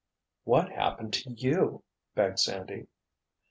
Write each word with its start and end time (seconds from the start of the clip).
"What 0.45 0.71
happened 0.71 1.13
to 1.13 1.29
you?" 1.29 1.83
begged 2.15 2.39
Sandy. 2.39 2.87